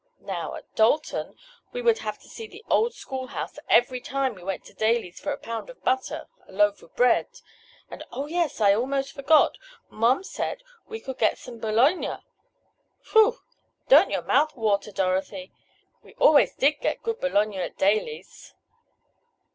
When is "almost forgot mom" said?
8.73-10.23